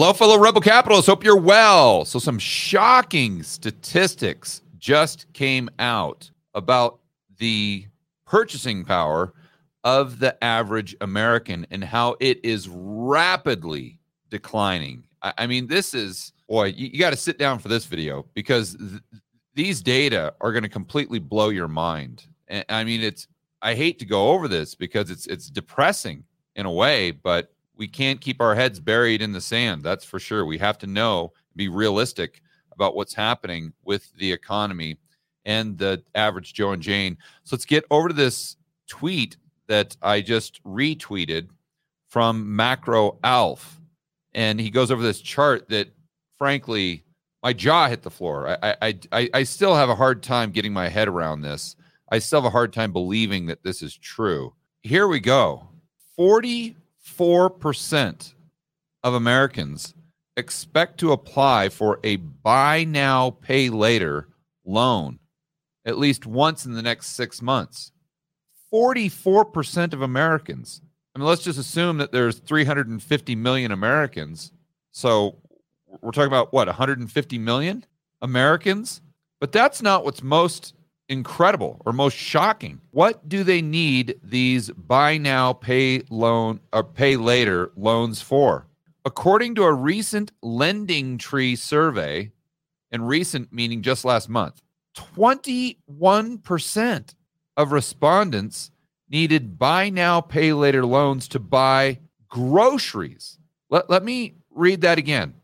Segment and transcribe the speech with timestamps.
[0.00, 1.08] Hello, fellow Rebel Capitalists.
[1.08, 2.04] Hope you're well.
[2.04, 7.00] So, some shocking statistics just came out about
[7.38, 7.84] the
[8.24, 9.34] purchasing power
[9.82, 13.98] of the average American and how it is rapidly
[14.30, 15.02] declining.
[15.20, 18.24] I, I mean, this is, boy, you, you got to sit down for this video
[18.34, 19.02] because th-
[19.54, 22.24] these data are going to completely blow your mind.
[22.46, 23.26] And I mean, it's,
[23.62, 26.22] I hate to go over this because it's, it's depressing
[26.54, 29.82] in a way, but we can't keep our heads buried in the sand.
[29.82, 30.44] That's for sure.
[30.44, 32.42] We have to know, be realistic
[32.72, 34.98] about what's happening with the economy
[35.44, 37.16] and the average Joe and Jane.
[37.44, 38.56] So let's get over to this
[38.88, 39.36] tweet
[39.68, 41.48] that I just retweeted
[42.08, 43.80] from Macro Alf.
[44.34, 45.88] And he goes over this chart that,
[46.36, 47.04] frankly,
[47.42, 48.58] my jaw hit the floor.
[48.62, 51.76] I, I, I, I still have a hard time getting my head around this.
[52.10, 54.54] I still have a hard time believing that this is true.
[54.82, 55.68] Here we go
[57.08, 58.34] 44%
[59.04, 59.94] of Americans
[60.36, 64.28] expect to apply for a buy now, pay later
[64.64, 65.18] loan
[65.88, 67.92] at least once in the next six months.
[68.72, 70.82] 44% of Americans.
[71.14, 74.52] I mean, let's just assume that there's 350 million Americans.
[74.92, 75.38] So
[76.02, 77.86] we're talking about what, 150 million
[78.20, 79.00] Americans?
[79.40, 80.74] But that's not what's most
[81.08, 82.80] incredible or most shocking.
[82.90, 88.66] What do they need these buy now, pay loan or pay later loans for?
[89.04, 92.32] According to a recent Lending Tree survey,
[92.90, 94.62] and recent meaning just last month,
[94.96, 97.14] 21%
[97.56, 98.70] of respondents
[99.08, 103.38] needed buy now, pay later loans to buy groceries.
[103.70, 105.34] Let, let me read that again.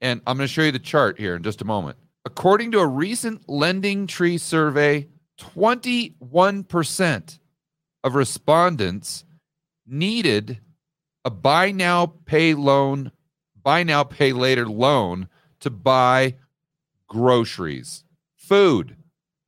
[0.00, 1.96] And I'm going to show you the chart here in just a moment.
[2.24, 7.38] According to a recent Lending Tree survey, 21%
[8.04, 9.24] of respondents
[9.86, 10.60] needed
[11.24, 13.12] a buy now, pay loan,
[13.62, 15.28] buy now, pay later loan
[15.60, 16.36] to buy
[17.08, 18.04] groceries,
[18.36, 18.96] food,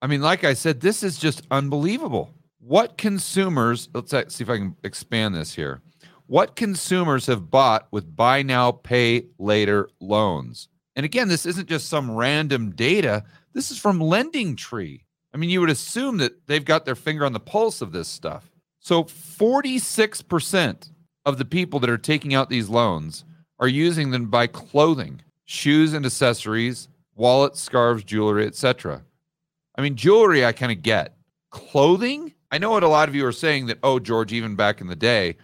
[0.00, 2.32] I mean, like I said, this is just unbelievable.
[2.60, 5.80] What consumers, let's see if I can expand this here.
[6.26, 10.68] What consumers have bought with buy now, pay later loans?
[10.98, 13.22] And again, this isn't just some random data.
[13.52, 15.04] This is from Lending Tree.
[15.32, 18.08] I mean, you would assume that they've got their finger on the pulse of this
[18.08, 18.50] stuff.
[18.80, 20.90] So 46%
[21.24, 23.24] of the people that are taking out these loans
[23.60, 29.04] are using them buy clothing, shoes and accessories, wallets, scarves, jewelry, etc.
[29.76, 31.14] I mean, jewelry, I kind of get.
[31.50, 34.80] Clothing, I know what a lot of you are saying that, oh, George, even back
[34.80, 35.36] in the day,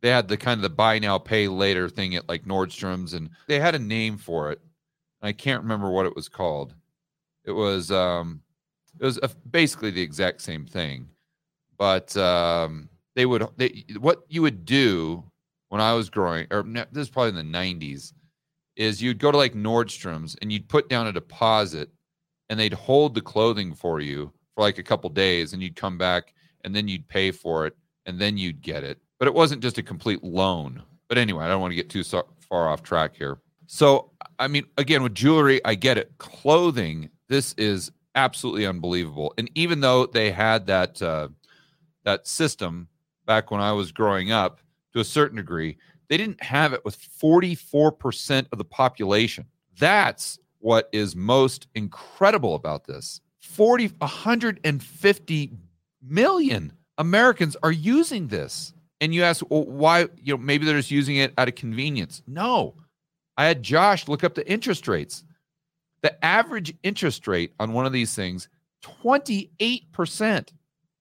[0.00, 3.30] they had the kind of the buy now, pay later thing at like Nordstrom's, and
[3.46, 4.60] they had a name for it.
[5.22, 6.74] I can't remember what it was called.
[7.44, 8.40] It was, um,
[8.98, 11.08] it was a, basically the exact same thing,
[11.78, 15.24] but um, they would, they, what you would do
[15.68, 18.12] when I was growing, or this is probably in the 90s,
[18.76, 21.90] is you'd go to like Nordstrom's and you'd put down a deposit
[22.48, 25.98] and they'd hold the clothing for you for like a couple days and you'd come
[25.98, 27.76] back and then you'd pay for it
[28.06, 28.98] and then you'd get it.
[29.18, 30.82] But it wasn't just a complete loan.
[31.08, 33.38] But anyway, I don't want to get too so far off track here.
[33.72, 34.10] So,
[34.40, 36.10] I mean, again, with jewelry, I get it.
[36.18, 39.32] Clothing, this is absolutely unbelievable.
[39.38, 41.28] And even though they had that uh,
[42.02, 42.88] that system
[43.26, 44.58] back when I was growing up,
[44.92, 49.46] to a certain degree, they didn't have it with 44% of the population.
[49.78, 55.52] That's what is most incredible about this 40 150
[56.02, 60.90] million americans are using this and you ask well, why you know maybe they're just
[60.90, 62.74] using it out of convenience no
[63.36, 65.24] i had josh look up the interest rates.
[66.02, 68.48] The average interest rate on one of these things
[68.82, 70.48] 28%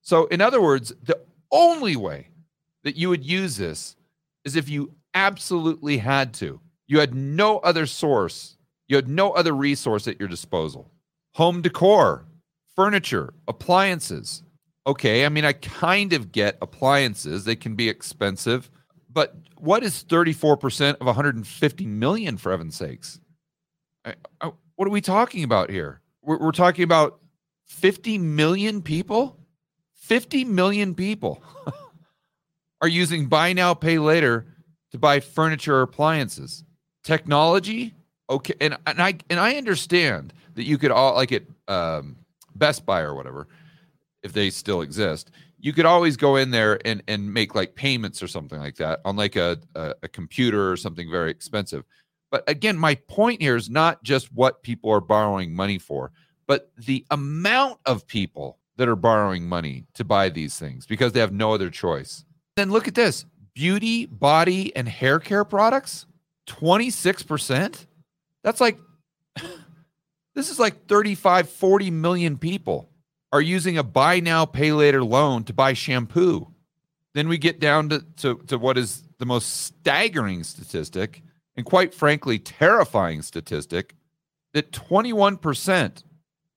[0.02, 1.20] so in other words the
[1.52, 2.28] only way
[2.84, 3.96] that you would use this
[4.44, 6.60] is if you absolutely had to.
[6.88, 8.58] You had no other source.
[8.88, 10.92] You had no other resource at your disposal.
[11.36, 12.26] Home decor,
[12.76, 14.44] furniture, appliances.
[14.88, 18.72] Okay, I mean, I kind of get appliances, they can be expensive,
[19.12, 23.20] but what is 34% of 150 million for heaven's sakes?
[24.06, 26.02] I, I, what are we talking about here?
[26.22, 27.20] We're, we're talking about
[27.68, 29.38] 50 million people?
[29.96, 31.44] 50 million people
[32.82, 34.46] are using buy now, pay later
[34.92, 36.64] to buy furniture or appliances.
[37.04, 37.94] Technology,
[38.30, 42.18] okay and, and i and i understand that you could all like it um,
[42.56, 43.48] best buy or whatever
[44.24, 48.24] if they still exist you could always go in there and and make like payments
[48.24, 51.84] or something like that on like a, a, a computer or something very expensive.
[52.32, 56.12] But again my point here is not just what people are borrowing money for
[56.50, 61.20] but the amount of people that are borrowing money to buy these things because they
[61.20, 62.26] have no other choice.
[62.56, 63.24] Then look at this.
[63.54, 66.08] Beauty body and hair care products?
[66.48, 67.86] 26%?
[68.42, 68.80] That's like,
[70.34, 72.89] this is like 35, 40 million people
[73.32, 76.48] are using a buy now, pay later loan to buy shampoo.
[77.14, 81.22] Then we get down to, to, to what is the most staggering statistic
[81.56, 83.96] and quite frankly terrifying statistic
[84.54, 86.04] that 21%,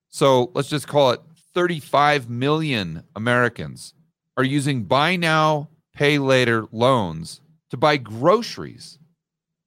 [0.08, 1.20] so let's just call it
[1.54, 3.94] 35 million Americans,
[4.36, 7.40] are using buy now, pay later loans
[7.70, 8.98] to buy groceries,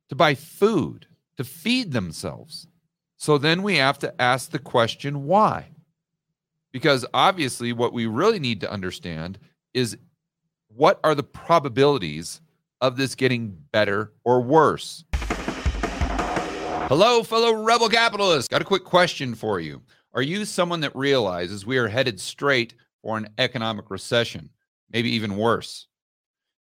[0.10, 2.68] to buy food, to feed themselves.
[3.18, 5.70] So then we have to ask the question why?
[6.76, 9.40] Because obviously, what we really need to understand
[9.74, 9.98] is
[10.68, 12.42] what are the probabilities
[12.82, 15.06] of this getting better or worse?
[15.14, 18.50] Hello, fellow rebel capitalists.
[18.50, 19.84] Got a quick question for you.
[20.14, 24.50] Are you someone that realizes we are headed straight for an economic recession,
[24.92, 25.88] maybe even worse?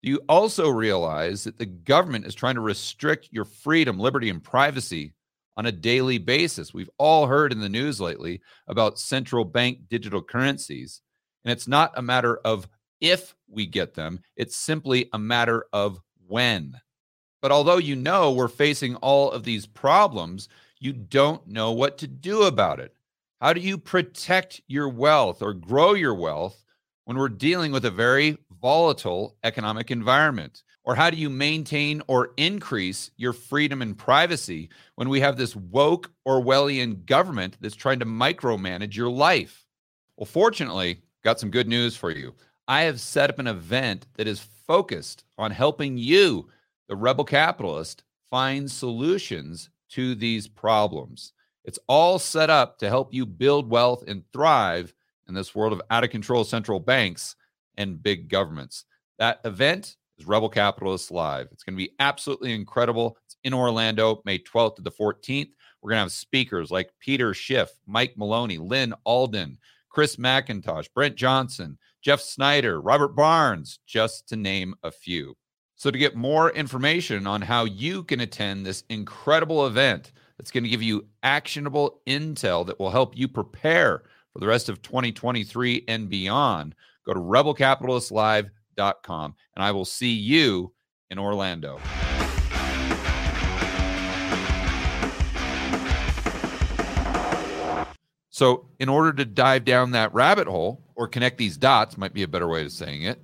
[0.05, 4.41] Do you also realize that the government is trying to restrict your freedom, liberty, and
[4.41, 5.13] privacy
[5.57, 6.75] on a daily basis?
[6.75, 11.01] We've all heard in the news lately about central bank digital currencies.
[11.45, 12.69] And it's not a matter of
[13.01, 16.81] if we get them, it's simply a matter of when.
[17.43, 20.49] But although you know we're facing all of these problems,
[20.81, 22.95] you don't know what to do about it.
[23.41, 26.65] How do you protect your wealth or grow your wealth
[27.05, 30.63] when we're dealing with a very volatile economic environment?
[30.85, 35.57] Or how do you maintain or increase your freedom and privacy when we have this
[35.57, 39.67] woke Orwellian government that's trying to micromanage your life?
[40.17, 42.35] Well, fortunately, got some good news for you.
[42.69, 46.49] I have set up an event that is focused on helping you
[46.89, 51.33] the rebel capitalist find solutions to these problems.
[51.65, 54.95] It's all set up to help you build wealth and thrive
[55.29, 57.37] in this world of out of control central banks
[57.77, 58.85] and big governments.
[59.19, 61.49] That event is Rebel Capitalists Live.
[61.53, 63.17] It's going to be absolutely incredible.
[63.27, 65.51] It's in Orlando, May 12th to the 14th.
[65.83, 69.59] We're going to have speakers like Peter Schiff, Mike Maloney, Lyn Alden,
[69.89, 75.37] Chris MacIntosh, Brent Johnson, Jeff Snyder, Robert Barnes, just to name a few.
[75.77, 80.65] So, to get more information on how you can attend this incredible event that's going
[80.65, 85.85] to give you actionable intel that will help you prepare for the rest of 2023
[85.89, 86.75] and beyond,
[87.05, 90.73] go to rebelcapitalistlive.com and I will see you
[91.11, 91.81] in Orlando.
[98.31, 102.25] So, in order to dive down that rabbit hole or connect these dots, might be
[102.25, 103.23] a better way of saying it,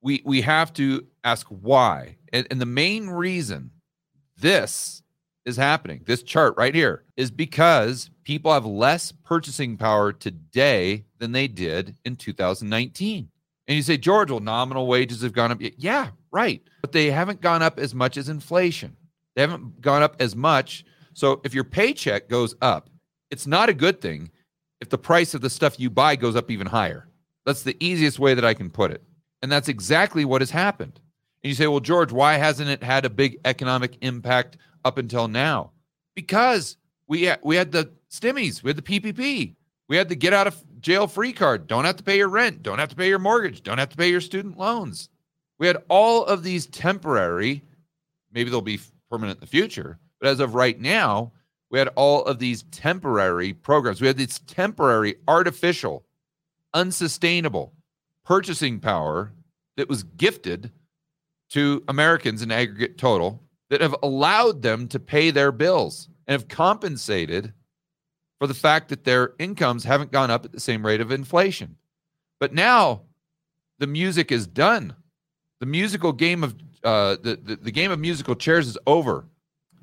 [0.00, 2.16] we we have to ask why.
[2.32, 3.70] And, and the main reason
[4.38, 5.02] this
[5.44, 11.32] is happening, this chart right here, is because people have less purchasing power today than
[11.32, 13.28] they did in 2019.
[13.68, 15.58] And you say, George, well, nominal wages have gone up.
[15.60, 16.62] Yeah, right.
[16.80, 18.96] But they haven't gone up as much as inflation.
[19.34, 20.84] They haven't gone up as much.
[21.14, 22.90] So if your paycheck goes up,
[23.30, 24.30] it's not a good thing
[24.80, 27.08] if the price of the stuff you buy goes up even higher.
[27.46, 29.02] That's the easiest way that I can put it.
[29.42, 31.00] And that's exactly what has happened.
[31.42, 35.28] And you say, well, George, why hasn't it had a big economic impact up until
[35.28, 35.72] now?
[36.14, 36.76] Because
[37.08, 39.54] we had, we had the stimmies, we had the PPP,
[39.88, 41.66] we had the get out of jail free card.
[41.66, 43.96] Don't have to pay your rent, don't have to pay your mortgage, don't have to
[43.96, 45.08] pay your student loans.
[45.58, 47.62] We had all of these temporary,
[48.32, 48.80] maybe they'll be
[49.10, 51.32] permanent in the future, but as of right now,
[51.70, 54.00] we had all of these temporary programs.
[54.00, 56.04] We had these temporary, artificial,
[56.74, 57.72] unsustainable
[58.24, 59.32] purchasing power
[59.76, 60.70] that was gifted
[61.50, 66.48] to Americans in aggregate total that have allowed them to pay their bills and have
[66.48, 67.52] compensated
[68.42, 71.76] for the fact that their incomes haven't gone up at the same rate of inflation.
[72.40, 73.02] But now
[73.78, 74.96] the music is done.
[75.60, 79.26] The musical game of uh, the, the, the game of musical chairs is over.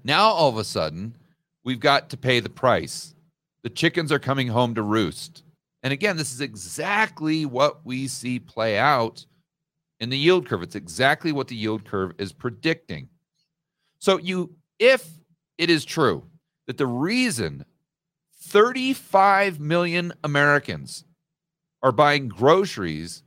[0.04, 1.16] Now all of a sudden,
[1.64, 3.16] we've got to pay the price.
[3.64, 5.46] The chickens are coming home to roost.
[5.82, 9.26] And again, this is exactly what we see play out
[10.02, 10.64] in the yield curve.
[10.64, 13.08] It's exactly what the yield curve is predicting.
[14.00, 15.08] So you if
[15.58, 16.26] it is true
[16.68, 17.64] that the reason
[18.50, 21.06] 35 million Americans
[21.84, 23.22] are buying groceries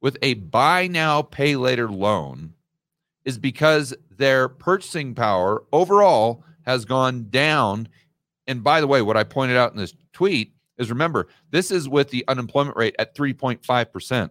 [0.00, 2.52] with a buy now pay later loan
[3.24, 7.88] is because their purchasing power overall has gone down
[8.48, 11.88] and by the way what I pointed out in this tweet is remember, this is
[11.88, 14.30] with the unemployment rate at 3.5%.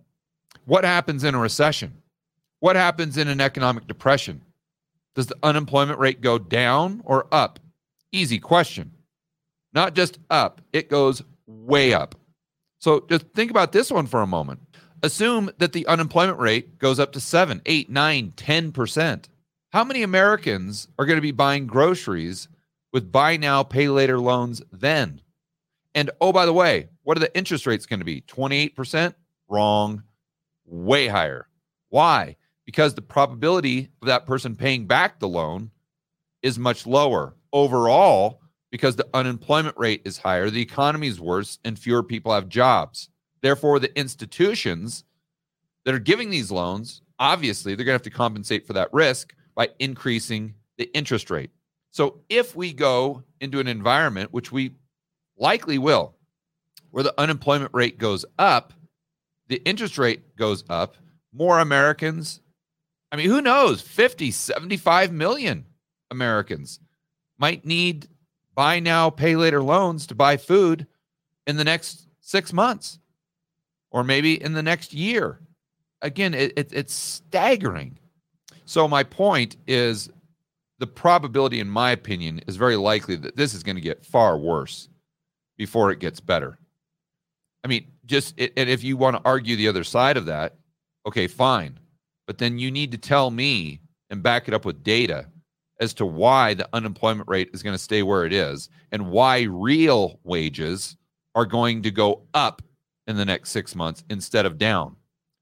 [0.66, 2.02] What happens in a recession?
[2.60, 4.42] What happens in an economic depression?
[5.16, 7.60] Does the unemployment rate go down or up?
[8.12, 8.92] Easy question.
[9.76, 12.16] Not just up, it goes way up.
[12.80, 14.62] So just think about this one for a moment.
[15.04, 19.26] Assume that the unemployment rate goes up to 7, 8, 9, 10%.
[19.74, 22.48] How many Americans are going to be buying groceries
[22.94, 25.22] with buy now, pay later loans then?
[25.94, 28.22] And oh, by the way, what are the interest rates going to be?
[28.22, 29.14] 28%?
[29.50, 30.04] Wrong.
[30.66, 31.48] Way higher.
[31.90, 32.38] Why?
[32.66, 35.72] Because the probability of that person paying back the loan
[36.42, 37.36] is much lower.
[37.52, 38.42] Overall,
[38.72, 43.10] because the unemployment rate is higher, the economy is worse, and fewer people have jobs.
[43.42, 45.04] Therefore, the institutions
[45.86, 49.34] that are giving these loans, obviously, they're going to have to compensate for that risk
[49.56, 51.52] by increasing the interest rate.
[51.92, 54.72] So, if we go into an environment, which we
[55.38, 56.16] likely will,
[56.92, 58.74] where the unemployment rate goes up,
[59.48, 60.96] the interest rate goes up,
[61.32, 62.42] more Americans,
[63.12, 65.66] I mean, who knows, 50, 75 million
[66.12, 66.80] Americans
[67.38, 68.08] might need
[68.56, 70.88] buy now, pay later loans to buy food
[71.46, 73.00] in the next six months
[73.92, 75.40] or maybe in the next year.
[76.02, 77.98] Again, it, it, it's staggering.
[78.66, 80.10] So, my point is
[80.80, 84.38] the probability, in my opinion, is very likely that this is going to get far
[84.38, 84.90] worse
[85.58, 86.58] before it gets better.
[87.64, 90.56] I mean, just it, and if you want to argue the other side of that,
[91.08, 91.80] okay, fine.
[92.28, 95.28] But then you need to tell me and back it up with data
[95.80, 99.42] as to why the unemployment rate is going to stay where it is and why
[99.42, 100.96] real wages
[101.34, 102.62] are going to go up
[103.08, 104.96] in the next six months instead of down.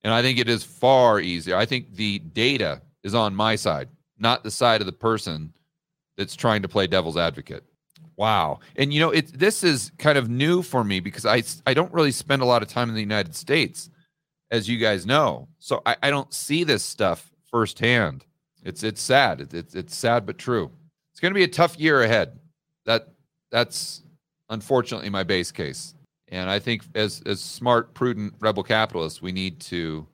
[0.03, 1.55] And I think it is far easier.
[1.55, 5.53] I think the data is on my side, not the side of the person
[6.17, 7.63] that's trying to play devil's advocate.
[8.17, 8.59] Wow.
[8.75, 11.93] And you know, it this is kind of new for me because I I don't
[11.93, 13.89] really spend a lot of time in the United States,
[14.51, 15.47] as you guys know.
[15.59, 18.25] So I, I don't see this stuff firsthand.
[18.63, 19.53] It's it's sad.
[19.53, 20.71] It's it's sad but true.
[21.11, 22.39] It's going to be a tough year ahead.
[22.85, 23.09] That
[23.51, 24.03] that's
[24.49, 25.95] unfortunately my base case.
[26.29, 30.07] And I think as as smart, prudent rebel capitalists, we need to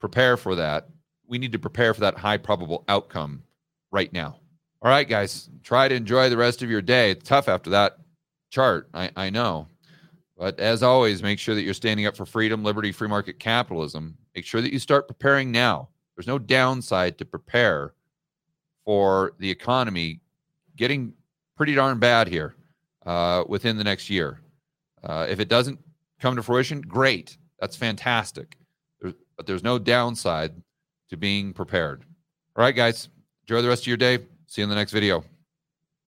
[0.00, 0.88] prepare for that.
[1.26, 3.42] We need to prepare for that high probable outcome
[3.90, 4.36] right now.
[4.82, 7.12] All right, guys, try to enjoy the rest of your day.
[7.12, 7.96] It's tough after that
[8.50, 9.68] chart, I, I know.
[10.36, 14.18] But as always, make sure that you're standing up for freedom, liberty, free market capitalism.
[14.34, 15.88] Make sure that you start preparing now.
[16.16, 17.92] There's no downside to prepare
[18.84, 20.20] for the economy
[20.76, 21.12] getting
[21.56, 22.54] pretty darn bad here
[23.06, 24.40] uh, within the next year.
[25.02, 25.78] Uh, if it doesn't
[26.20, 27.36] come to fruition, great.
[27.60, 28.56] That's fantastic.
[29.00, 30.52] There's, but there's no downside
[31.10, 32.04] to being prepared.
[32.56, 33.08] All right, guys,
[33.46, 34.18] enjoy the rest of your day.
[34.46, 35.24] See you in the next video.